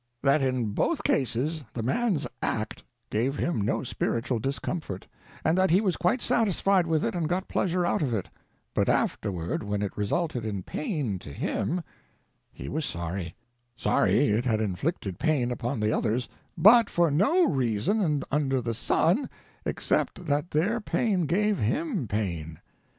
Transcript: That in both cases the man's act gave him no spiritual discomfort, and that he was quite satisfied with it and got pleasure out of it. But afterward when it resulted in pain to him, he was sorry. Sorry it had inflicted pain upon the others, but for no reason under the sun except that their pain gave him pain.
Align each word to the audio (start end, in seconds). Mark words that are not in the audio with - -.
That 0.23 0.41
in 0.41 0.69
both 0.71 1.03
cases 1.03 1.63
the 1.75 1.83
man's 1.83 2.25
act 2.41 2.83
gave 3.11 3.35
him 3.35 3.61
no 3.61 3.83
spiritual 3.83 4.39
discomfort, 4.39 5.05
and 5.45 5.55
that 5.59 5.69
he 5.69 5.79
was 5.79 5.95
quite 5.95 6.23
satisfied 6.23 6.87
with 6.87 7.05
it 7.05 7.13
and 7.13 7.29
got 7.29 7.47
pleasure 7.47 7.85
out 7.85 8.01
of 8.01 8.11
it. 8.11 8.27
But 8.73 8.89
afterward 8.89 9.61
when 9.61 9.83
it 9.83 9.95
resulted 9.95 10.43
in 10.43 10.63
pain 10.63 11.19
to 11.19 11.29
him, 11.31 11.83
he 12.51 12.67
was 12.67 12.83
sorry. 12.83 13.35
Sorry 13.77 14.29
it 14.29 14.43
had 14.45 14.59
inflicted 14.59 15.19
pain 15.19 15.51
upon 15.51 15.79
the 15.79 15.93
others, 15.93 16.27
but 16.57 16.89
for 16.89 17.11
no 17.11 17.47
reason 17.51 18.23
under 18.31 18.59
the 18.59 18.73
sun 18.73 19.29
except 19.67 20.25
that 20.25 20.49
their 20.49 20.81
pain 20.83 21.27
gave 21.27 21.59
him 21.59 22.07
pain. 22.07 22.59